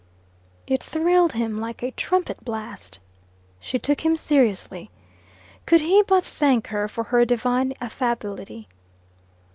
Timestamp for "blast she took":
2.43-4.01